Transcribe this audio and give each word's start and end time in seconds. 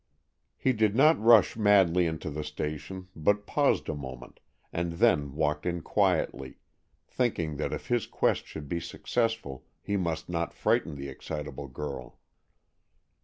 He 0.57 0.73
did 0.73 0.95
not 0.95 1.21
rush 1.23 1.55
madly 1.55 2.07
into 2.07 2.31
the 2.31 2.43
station, 2.43 3.09
but 3.15 3.45
paused 3.45 3.87
a 3.87 3.93
moment, 3.93 4.39
and 4.73 4.93
then 4.93 5.35
walked 5.35 5.63
in 5.63 5.81
quietly, 5.83 6.57
thinking 7.07 7.57
that 7.57 7.71
if 7.71 7.85
his 7.87 8.07
quest 8.07 8.47
should 8.47 8.67
be 8.67 8.79
successful 8.79 9.63
he 9.79 9.97
must 9.97 10.27
not 10.27 10.55
frighten 10.55 10.95
the 10.95 11.07
excitable 11.07 11.67
girl. 11.67 12.17